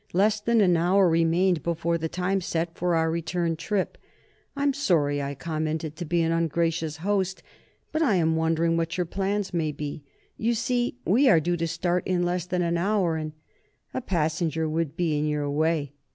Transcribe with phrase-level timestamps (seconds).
[0.13, 3.99] Less than an hour remained before the time set for our return trip.
[4.55, 7.43] "I'm sorry," I commented, "to be an ungracious host,
[7.91, 10.03] but I am wondering what your plans may be?
[10.37, 13.33] You see, we are due to start in less than an hour, and"
[13.93, 15.93] "A passenger would be in your way?"